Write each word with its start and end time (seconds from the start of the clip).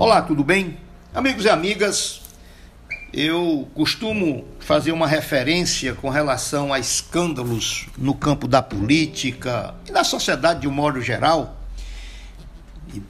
Olá, 0.00 0.22
tudo 0.22 0.44
bem? 0.44 0.78
Amigos 1.12 1.44
e 1.44 1.48
amigas, 1.48 2.20
eu 3.12 3.68
costumo 3.74 4.46
fazer 4.60 4.92
uma 4.92 5.08
referência 5.08 5.92
com 5.92 6.08
relação 6.08 6.72
a 6.72 6.78
escândalos 6.78 7.88
no 7.98 8.14
campo 8.14 8.46
da 8.46 8.62
política 8.62 9.74
e 9.88 9.90
da 9.90 10.04
sociedade 10.04 10.60
de 10.60 10.68
um 10.68 10.70
modo 10.70 11.02
geral, 11.02 11.60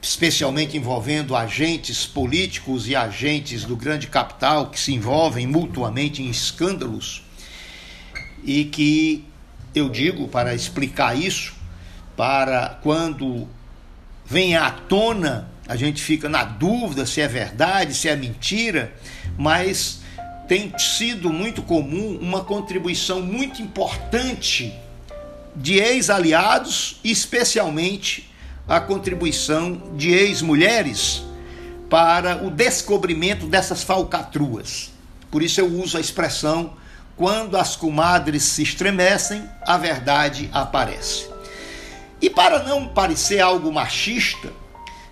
especialmente 0.01 0.77
envolvendo 0.77 1.35
agentes 1.35 2.07
políticos 2.07 2.87
e 2.87 2.95
agentes 2.95 3.63
do 3.65 3.77
grande 3.77 4.07
capital 4.07 4.71
que 4.71 4.79
se 4.79 4.91
envolvem 4.91 5.45
mutuamente 5.45 6.23
em 6.23 6.29
escândalos 6.31 7.23
e 8.43 8.65
que 8.65 9.23
eu 9.75 9.89
digo 9.89 10.27
para 10.27 10.55
explicar 10.55 11.15
isso, 11.15 11.53
para 12.17 12.79
quando 12.81 13.47
vem 14.25 14.55
à 14.55 14.71
tona 14.71 15.58
a 15.69 15.75
gente 15.75 16.01
fica 16.01 16.27
na 16.27 16.43
dúvida 16.43 17.05
se 17.05 17.21
é 17.21 17.27
verdade, 17.27 17.93
se 17.93 18.09
é 18.09 18.15
mentira, 18.15 18.91
mas 19.37 19.99
tem 20.47 20.73
sido 20.79 21.31
muito 21.31 21.61
comum 21.61 22.17
uma 22.19 22.43
contribuição 22.43 23.21
muito 23.21 23.61
importante 23.61 24.73
de 25.55 25.75
ex-aliados, 25.75 26.99
especialmente 27.03 28.33
a 28.67 28.79
contribuição 28.79 29.93
de 29.95 30.09
ex-mulheres 30.09 31.21
para 31.87 32.43
o 32.43 32.49
descobrimento 32.49 33.45
dessas 33.45 33.83
falcatruas. 33.83 34.91
Por 35.29 35.43
isso 35.43 35.61
eu 35.61 35.67
uso 35.67 35.97
a 35.97 36.01
expressão 36.01 36.73
quando 37.15 37.55
as 37.55 37.75
comadres 37.75 38.41
se 38.41 38.63
estremecem, 38.63 39.47
a 39.61 39.77
verdade 39.77 40.49
aparece. 40.51 41.29
E 42.19 42.27
para 42.27 42.63
não 42.63 42.87
parecer 42.87 43.39
algo 43.39 43.71
machista, 43.71 44.51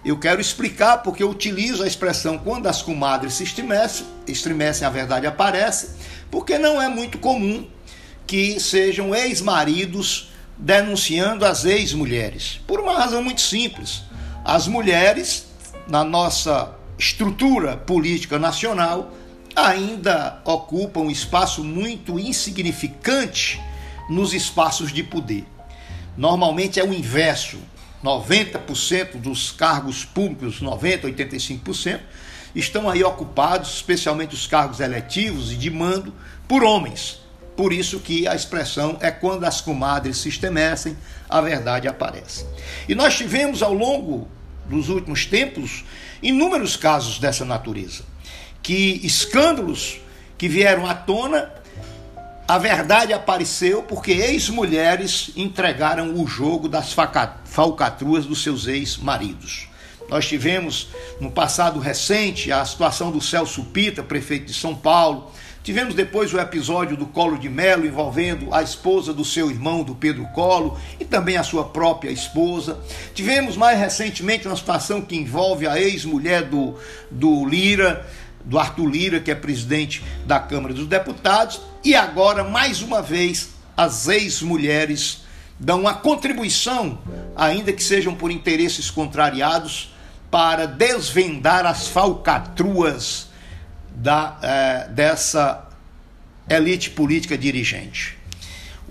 eu 0.09 0.17
quero 0.17 0.39
explicar 0.39 0.99
porque 0.99 1.21
eu 1.21 1.29
utilizo 1.29 1.83
a 1.83 1.87
expressão 1.87 2.37
quando 2.37 2.67
as 2.67 2.81
comadres 2.81 3.33
se 3.33 3.43
estremecem, 3.43 4.05
estremecem 4.25 4.87
a 4.87 4.89
verdade 4.89 5.27
aparece, 5.27 5.89
porque 6.31 6.57
não 6.57 6.81
é 6.81 6.87
muito 6.87 7.17
comum 7.17 7.67
que 8.25 8.59
sejam 8.59 9.13
ex-maridos 9.13 10.31
denunciando 10.57 11.45
as 11.45 11.65
ex-mulheres. 11.65 12.59
Por 12.65 12.79
uma 12.79 12.97
razão 12.97 13.21
muito 13.21 13.41
simples. 13.41 14.03
As 14.43 14.67
mulheres, 14.67 15.47
na 15.87 16.03
nossa 16.03 16.71
estrutura 16.97 17.77
política 17.77 18.39
nacional, 18.39 19.11
ainda 19.55 20.41
ocupam 20.45 21.01
um 21.01 21.11
espaço 21.11 21.63
muito 21.63 22.19
insignificante 22.19 23.61
nos 24.09 24.33
espaços 24.33 24.91
de 24.91 25.03
poder. 25.03 25.45
Normalmente 26.15 26.79
é 26.79 26.83
o 26.83 26.93
inverso. 26.93 27.57
90% 28.07 29.17
dos 29.17 29.51
cargos 29.51 30.05
públicos, 30.05 30.61
90, 30.61 31.09
85%, 31.09 31.99
estão 32.55 32.89
aí 32.89 33.03
ocupados, 33.03 33.75
especialmente 33.75 34.33
os 34.33 34.47
cargos 34.47 34.79
eletivos 34.79 35.51
e 35.51 35.55
de 35.55 35.69
mando, 35.69 36.13
por 36.47 36.63
homens. 36.63 37.19
Por 37.57 37.73
isso 37.73 37.99
que 37.99 38.27
a 38.27 38.33
expressão 38.33 38.97
é 39.01 39.11
quando 39.11 39.43
as 39.43 39.59
comadres 39.59 40.17
se 40.17 40.29
estremecem, 40.29 40.97
a 41.27 41.41
verdade 41.41 41.87
aparece. 41.87 42.45
E 42.87 42.95
nós 42.95 43.17
tivemos 43.17 43.61
ao 43.61 43.73
longo 43.73 44.27
dos 44.65 44.87
últimos 44.89 45.25
tempos 45.25 45.83
inúmeros 46.21 46.77
casos 46.77 47.19
dessa 47.19 47.43
natureza, 47.43 48.03
que 48.63 49.01
escândalos 49.03 49.99
que 50.37 50.47
vieram 50.47 50.85
à 50.85 50.93
tona 50.93 51.51
a 52.47 52.57
verdade 52.57 53.11
apareceu 53.11 53.83
porque 53.83 54.13
ex-mulheres 54.13 55.31
entregaram 55.35 56.13
o 56.13 56.25
jogo 56.25 56.69
das 56.69 56.95
falcatruas 57.43 58.25
dos 58.25 58.41
seus 58.41 58.67
ex-maridos. 58.67 59.67
Nós 60.09 60.25
tivemos 60.25 60.87
no 61.19 61.29
passado 61.29 61.77
recente 61.77 62.49
a 62.49 62.63
situação 62.63 63.11
do 63.11 63.19
Celso 63.19 63.65
Pita, 63.65 64.01
prefeito 64.01 64.45
de 64.45 64.53
São 64.53 64.73
Paulo. 64.73 65.29
Tivemos 65.61 65.93
depois 65.93 66.33
o 66.33 66.39
episódio 66.39 66.95
do 66.95 67.05
Colo 67.05 67.37
de 67.37 67.49
Melo 67.49 67.85
envolvendo 67.85 68.53
a 68.53 68.63
esposa 68.63 69.13
do 69.13 69.25
seu 69.25 69.51
irmão, 69.51 69.83
do 69.83 69.93
Pedro 69.93 70.25
Colo, 70.27 70.79
e 70.97 71.03
também 71.03 71.35
a 71.35 71.43
sua 71.43 71.65
própria 71.65 72.09
esposa. 72.09 72.79
Tivemos 73.13 73.57
mais 73.57 73.77
recentemente 73.77 74.47
uma 74.47 74.55
situação 74.55 75.01
que 75.01 75.17
envolve 75.17 75.67
a 75.67 75.77
ex-mulher 75.77 76.43
do, 76.43 76.75
do 77.11 77.45
Lira, 77.45 78.07
do 78.47 78.57
Arthur 78.57 78.87
Lira, 78.87 79.19
que 79.19 79.29
é 79.29 79.35
presidente 79.35 80.03
da 80.25 80.39
Câmara 80.39 80.73
dos 80.73 80.87
Deputados, 80.87 81.59
e 81.83 81.93
agora, 81.95 82.43
mais 82.43 82.81
uma 82.81 83.01
vez, 83.01 83.49
as 83.75 84.07
ex-mulheres 84.07 85.25
dão 85.59 85.81
uma 85.81 85.93
contribuição, 85.93 86.99
ainda 87.35 87.73
que 87.73 87.83
sejam 87.83 88.15
por 88.15 88.31
interesses 88.31 88.89
contrariados, 88.89 89.93
para 90.31 90.65
desvendar 90.65 91.65
as 91.65 91.87
falcatruas 91.87 93.27
da, 93.89 94.37
eh, 94.41 94.87
dessa 94.89 95.67
elite 96.49 96.89
política 96.91 97.37
dirigente. 97.37 98.17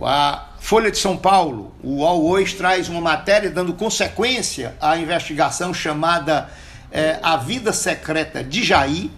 A 0.03 0.51
Folha 0.59 0.91
de 0.91 0.99
São 0.99 1.17
Paulo, 1.17 1.75
o 1.83 1.99
UOL 2.01 2.27
hoje 2.29 2.55
traz 2.55 2.89
uma 2.89 3.01
matéria 3.01 3.49
dando 3.49 3.73
consequência 3.73 4.77
à 4.81 4.99
investigação 4.99 5.73
chamada 5.73 6.51
eh, 6.91 7.19
A 7.23 7.37
Vida 7.37 7.73
Secreta 7.73 8.43
de 8.43 8.63
Jair, 8.65 9.09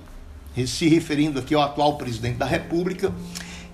se 0.66 0.88
referindo 0.88 1.38
aqui 1.38 1.54
ao 1.54 1.62
atual 1.62 1.96
presidente 1.96 2.36
da 2.36 2.46
República. 2.46 3.12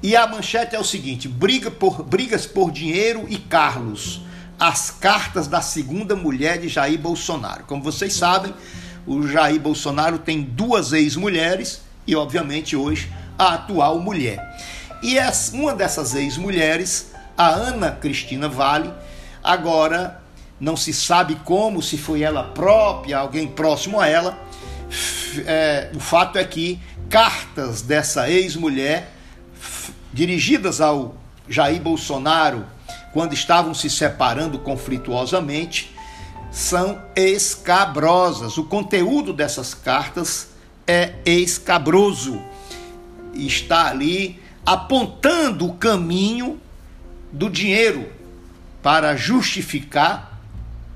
E 0.02 0.14
a 0.14 0.26
manchete 0.26 0.76
é 0.76 0.78
o 0.78 0.84
seguinte: 0.84 1.28
briga 1.28 1.70
por, 1.70 2.02
brigas 2.02 2.46
por 2.46 2.70
dinheiro 2.70 3.26
e 3.28 3.38
Carlos. 3.38 4.20
As 4.58 4.90
cartas 4.90 5.48
da 5.48 5.60
segunda 5.60 6.14
mulher 6.14 6.58
de 6.58 6.68
Jair 6.68 6.98
Bolsonaro. 6.98 7.64
Como 7.64 7.82
vocês 7.82 8.14
sabem, 8.14 8.54
o 9.06 9.26
Jair 9.26 9.60
Bolsonaro 9.60 10.18
tem 10.18 10.42
duas 10.42 10.92
ex-mulheres 10.92 11.82
e, 12.06 12.14
obviamente, 12.14 12.76
hoje 12.76 13.10
a 13.38 13.54
atual 13.54 13.98
mulher. 13.98 14.38
E 15.02 15.16
uma 15.52 15.74
dessas 15.74 16.14
ex-mulheres, 16.14 17.12
a 17.36 17.48
Ana 17.48 17.90
Cristina 17.90 18.48
Vale, 18.48 18.92
agora 19.42 20.22
não 20.58 20.76
se 20.76 20.94
sabe 20.94 21.36
como, 21.44 21.82
se 21.82 21.98
foi 21.98 22.22
ela 22.22 22.44
própria, 22.44 23.18
alguém 23.18 23.46
próximo 23.46 24.00
a 24.00 24.06
ela, 24.06 24.38
é, 25.46 25.90
o 25.94 26.00
fato 26.00 26.38
é 26.38 26.44
que 26.44 26.80
cartas 27.08 27.82
dessa 27.82 28.30
ex-mulher 28.30 29.12
dirigidas 30.12 30.80
ao 30.80 31.16
Jair 31.48 31.80
Bolsonaro 31.80 32.64
quando 33.12 33.32
estavam 33.32 33.74
se 33.74 33.88
separando 33.90 34.58
conflituosamente 34.58 35.94
são 36.50 37.02
escabrosas. 37.16 38.56
O 38.58 38.64
conteúdo 38.64 39.32
dessas 39.32 39.74
cartas 39.74 40.48
é 40.86 41.14
escabroso. 41.24 42.40
Está 43.34 43.88
ali 43.88 44.40
apontando 44.64 45.66
o 45.66 45.74
caminho 45.74 46.60
do 47.32 47.50
dinheiro 47.50 48.08
para 48.82 49.16
justificar 49.16 50.33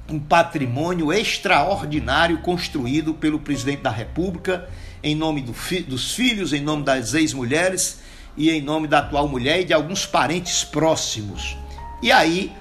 um 0.08 0.18
patrimônio 0.18 1.12
extraordinário 1.12 2.38
construído 2.38 3.12
pelo 3.12 3.38
presidente 3.38 3.82
da 3.82 3.90
República, 3.90 4.68
em 5.02 5.14
nome 5.14 5.42
do 5.42 5.52
fi 5.52 5.80
dos 5.80 6.14
filhos, 6.14 6.52
em 6.52 6.62
nome 6.62 6.82
das 6.82 7.14
ex-mulheres 7.14 8.00
e 8.36 8.50
em 8.50 8.62
nome 8.62 8.88
da 8.88 9.00
atual 9.00 9.28
mulher 9.28 9.60
e 9.60 9.64
de 9.64 9.74
alguns 9.74 10.06
parentes 10.06 10.64
próximos. 10.64 11.56
E 12.02 12.10
aí, 12.10 12.52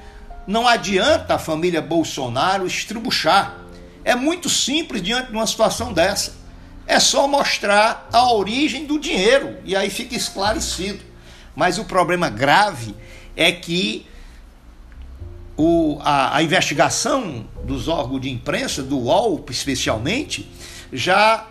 não 0.45 0.67
adianta 0.67 1.35
a 1.35 1.39
família 1.39 1.81
Bolsonaro 1.81 2.67
estribuchar. 2.67 3.57
É 4.03 4.15
muito 4.15 4.49
simples 4.49 5.01
diante 5.01 5.27
de 5.27 5.33
uma 5.33 5.47
situação 5.47 5.93
dessa. 5.93 6.35
É 6.85 6.99
só 6.99 7.27
mostrar 7.27 8.07
a 8.11 8.31
origem 8.31 8.85
do 8.85 8.99
dinheiro 8.99 9.57
e 9.65 9.75
aí 9.75 9.89
fica 9.89 10.15
esclarecido. 10.15 11.03
Mas 11.55 11.77
o 11.77 11.85
problema 11.85 12.29
grave 12.29 12.95
é 13.35 13.51
que 13.51 14.05
o, 15.57 15.97
a, 16.01 16.37
a, 16.37 16.43
investigação 16.43 17.47
dos 17.63 17.87
órgãos 17.87 18.21
de 18.21 18.29
imprensa, 18.29 18.83
do 18.83 18.99
UOL 18.99 19.43
especialmente, 19.49 20.47
já 20.93 21.45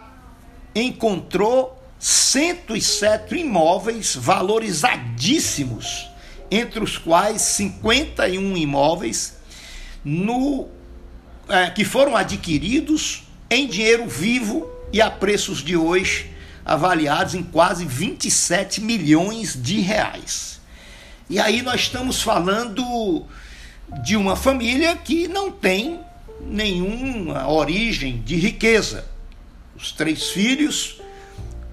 encontrou 0.74 1.76
107 1.98 3.34
imóveis 3.34 4.14
valorizadíssimos, 4.14 6.08
entre 6.48 6.82
os 6.82 6.96
quais 6.96 7.42
51 7.42 8.56
imóveis 8.56 9.36
no, 10.04 10.68
é, 11.48 11.70
que 11.70 11.84
foram 11.84 12.16
adquiridos 12.16 13.24
em 13.50 13.66
dinheiro 13.66 14.06
vivo 14.06 14.70
e 14.92 15.02
a 15.02 15.10
preços 15.10 15.58
de 15.64 15.76
hoje 15.76 16.30
avaliados 16.64 17.34
em 17.34 17.42
quase 17.42 17.84
27 17.84 18.80
milhões 18.80 19.60
de 19.60 19.80
reais. 19.80 20.60
E 21.28 21.38
aí 21.40 21.62
nós 21.62 21.82
estamos 21.82 22.22
falando 22.22 23.24
de 24.02 24.16
uma 24.16 24.36
família 24.36 24.96
que 24.96 25.28
não 25.28 25.50
tem 25.50 26.00
nenhuma 26.40 27.48
origem 27.48 28.20
de 28.20 28.36
riqueza. 28.36 29.06
Os 29.76 29.92
três 29.92 30.28
filhos, 30.28 31.00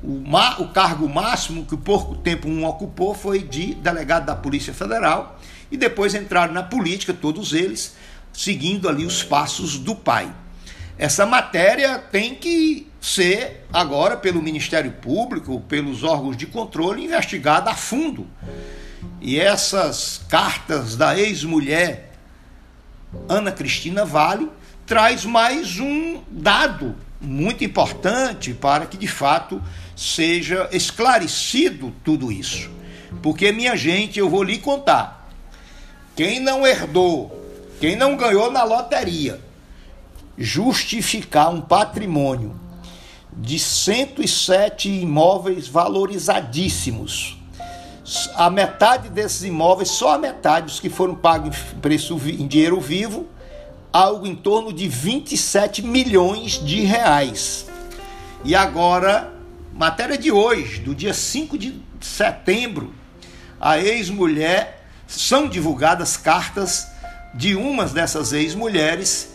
o, 0.03 0.21
ma, 0.25 0.59
o 0.59 0.69
cargo 0.69 1.07
máximo 1.07 1.65
que 1.65 1.77
pouco 1.77 2.15
tempo 2.15 2.47
um 2.47 2.65
ocupou 2.65 3.13
foi 3.13 3.39
de 3.39 3.73
delegado 3.75 4.25
da 4.25 4.35
Polícia 4.35 4.73
Federal 4.73 5.39
e 5.71 5.77
depois 5.77 6.13
entraram 6.13 6.53
na 6.53 6.63
política, 6.63 7.13
todos 7.13 7.53
eles, 7.53 7.95
seguindo 8.31 8.89
ali 8.89 9.05
os 9.05 9.23
passos 9.23 9.77
do 9.77 9.95
pai. 9.95 10.33
essa 10.97 11.25
matéria 11.25 11.97
tem 11.97 12.35
que 12.35 12.87
ser 13.01 13.65
agora 13.73 14.15
pelo 14.15 14.41
Ministério 14.41 14.91
Público, 14.91 15.59
pelos 15.61 16.03
órgãos 16.03 16.37
de 16.37 16.45
controle 16.45 17.03
investigada 17.03 17.71
a 17.71 17.75
fundo. 17.75 18.27
E 19.25 19.39
essas 19.39 20.19
cartas 20.27 20.97
da 20.97 21.17
ex-mulher 21.17 22.11
Ana 23.29 23.53
Cristina 23.53 24.03
Vale 24.03 24.49
traz 24.85 25.23
mais 25.23 25.79
um 25.79 26.21
dado 26.29 26.93
muito 27.21 27.63
importante 27.63 28.53
para 28.53 28.85
que 28.85 28.97
de 28.97 29.07
fato 29.07 29.63
seja 29.95 30.67
esclarecido 30.73 31.95
tudo 32.03 32.33
isso. 32.33 32.69
Porque, 33.21 33.49
minha 33.53 33.77
gente, 33.77 34.19
eu 34.19 34.29
vou 34.29 34.43
lhe 34.43 34.57
contar. 34.57 35.31
Quem 36.17 36.41
não 36.41 36.67
herdou, 36.67 37.47
quem 37.79 37.95
não 37.95 38.17
ganhou 38.17 38.51
na 38.51 38.65
loteria, 38.65 39.39
justificar 40.37 41.49
um 41.49 41.61
patrimônio 41.61 42.59
de 43.31 43.57
107 43.57 44.89
imóveis 44.89 45.65
valorizadíssimos. 45.65 47.41
A 48.35 48.49
metade 48.49 49.09
desses 49.09 49.43
imóveis, 49.43 49.89
só 49.89 50.15
a 50.15 50.17
metade 50.17 50.65
dos 50.65 50.79
que 50.79 50.89
foram 50.89 51.15
pagos 51.15 51.57
em 51.73 51.79
preço 51.79 52.19
em 52.27 52.45
dinheiro 52.47 52.79
vivo, 52.81 53.27
algo 53.93 54.27
em 54.27 54.35
torno 54.35 54.73
de 54.73 54.87
27 54.87 55.81
milhões 55.81 56.53
de 56.63 56.81
reais. 56.81 57.65
E 58.43 58.55
agora, 58.55 59.33
matéria 59.71 60.17
de 60.17 60.31
hoje, 60.31 60.81
do 60.81 60.93
dia 60.93 61.13
5 61.13 61.57
de 61.57 61.81
setembro, 62.01 62.93
a 63.59 63.79
ex-mulher, 63.79 64.85
são 65.07 65.47
divulgadas 65.47 66.17
cartas 66.17 66.87
de 67.33 67.55
umas 67.55 67.93
dessas 67.93 68.33
ex-mulheres 68.33 69.33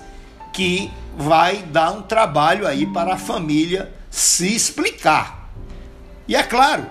que 0.52 0.90
vai 1.16 1.62
dar 1.62 1.92
um 1.92 2.02
trabalho 2.02 2.66
aí 2.66 2.84
para 2.86 3.14
a 3.14 3.18
família 3.18 3.92
se 4.10 4.54
explicar. 4.54 5.50
E 6.26 6.36
é 6.36 6.42
claro, 6.42 6.86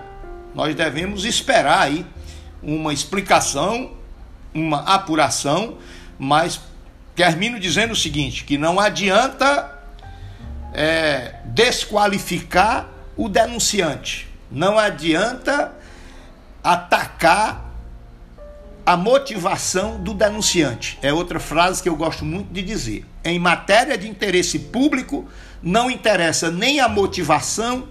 nós 0.58 0.74
devemos 0.74 1.24
esperar 1.24 1.82
aí 1.82 2.04
uma 2.60 2.92
explicação, 2.92 3.92
uma 4.52 4.80
apuração, 4.80 5.78
mas 6.18 6.60
termino 7.14 7.60
dizendo 7.60 7.92
o 7.92 7.96
seguinte: 7.96 8.42
que 8.42 8.58
não 8.58 8.80
adianta 8.80 9.72
é, 10.74 11.36
desqualificar 11.44 12.88
o 13.16 13.28
denunciante, 13.28 14.26
não 14.50 14.76
adianta 14.76 15.70
atacar 16.64 17.72
a 18.84 18.96
motivação 18.96 20.02
do 20.02 20.12
denunciante. 20.12 20.98
É 21.00 21.12
outra 21.12 21.38
frase 21.38 21.80
que 21.80 21.88
eu 21.88 21.94
gosto 21.94 22.24
muito 22.24 22.52
de 22.52 22.62
dizer. 22.62 23.06
Em 23.22 23.38
matéria 23.38 23.96
de 23.96 24.08
interesse 24.08 24.58
público, 24.58 25.28
não 25.62 25.88
interessa 25.88 26.50
nem 26.50 26.80
a 26.80 26.88
motivação 26.88 27.86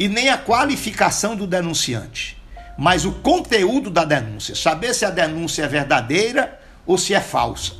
e 0.00 0.08
nem 0.08 0.30
a 0.30 0.38
qualificação 0.38 1.36
do 1.36 1.46
denunciante, 1.46 2.34
mas 2.78 3.04
o 3.04 3.12
conteúdo 3.12 3.90
da 3.90 4.02
denúncia, 4.02 4.54
saber 4.54 4.94
se 4.94 5.04
a 5.04 5.10
denúncia 5.10 5.64
é 5.64 5.68
verdadeira 5.68 6.58
ou 6.86 6.96
se 6.96 7.12
é 7.12 7.20
falsa. 7.20 7.74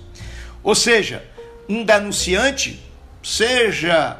Ou 0.62 0.74
seja, 0.74 1.24
um 1.66 1.82
denunciante, 1.82 2.78
seja 3.22 4.18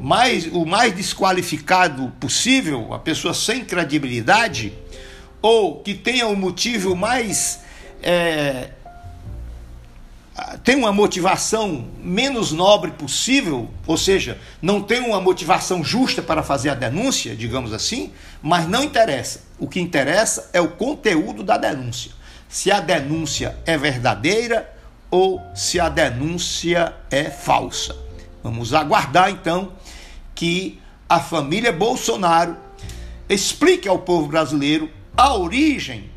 mais, 0.00 0.46
o 0.46 0.64
mais 0.64 0.94
desqualificado 0.94 2.10
possível, 2.18 2.94
a 2.94 2.98
pessoa 2.98 3.34
sem 3.34 3.62
credibilidade, 3.62 4.72
ou 5.42 5.82
que 5.82 5.92
tenha 5.92 6.26
o 6.28 6.34
motivo 6.34 6.96
mais. 6.96 7.60
É, 8.02 8.70
tem 10.64 10.76
uma 10.76 10.92
motivação 10.92 11.86
menos 12.02 12.52
nobre 12.52 12.92
possível, 12.92 13.68
ou 13.86 13.96
seja, 13.96 14.38
não 14.62 14.82
tem 14.82 15.00
uma 15.00 15.20
motivação 15.20 15.84
justa 15.84 16.22
para 16.22 16.42
fazer 16.42 16.70
a 16.70 16.74
denúncia, 16.74 17.36
digamos 17.36 17.72
assim, 17.72 18.12
mas 18.42 18.66
não 18.66 18.82
interessa. 18.82 19.42
O 19.58 19.68
que 19.68 19.80
interessa 19.80 20.48
é 20.52 20.60
o 20.60 20.68
conteúdo 20.68 21.42
da 21.42 21.58
denúncia. 21.58 22.12
Se 22.48 22.70
a 22.70 22.80
denúncia 22.80 23.56
é 23.66 23.76
verdadeira 23.76 24.72
ou 25.10 25.40
se 25.54 25.78
a 25.78 25.88
denúncia 25.88 26.94
é 27.10 27.24
falsa. 27.24 27.94
Vamos 28.42 28.72
aguardar 28.72 29.30
então 29.30 29.72
que 30.34 30.80
a 31.08 31.20
família 31.20 31.70
Bolsonaro 31.70 32.56
explique 33.28 33.86
ao 33.86 33.98
povo 33.98 34.28
brasileiro 34.28 34.90
a 35.14 35.34
origem 35.36 36.10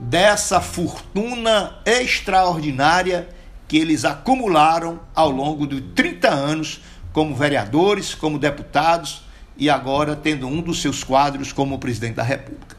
dessa 0.00 0.60
fortuna 0.60 1.78
extraordinária 1.84 3.28
que 3.66 3.76
eles 3.76 4.04
acumularam 4.04 5.00
ao 5.14 5.30
longo 5.30 5.66
de 5.66 5.80
30 5.80 6.28
anos 6.28 6.80
como 7.12 7.34
vereadores, 7.34 8.14
como 8.14 8.38
deputados 8.38 9.22
e 9.56 9.68
agora 9.68 10.14
tendo 10.14 10.46
um 10.46 10.62
dos 10.62 10.80
seus 10.80 11.02
quadros 11.02 11.52
como 11.52 11.78
presidente 11.78 12.14
da 12.14 12.22
República. 12.22 12.76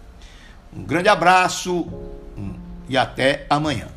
Um 0.75 0.83
grande 0.83 1.09
abraço 1.09 1.87
e 2.87 2.97
até 2.97 3.45
amanhã. 3.49 3.87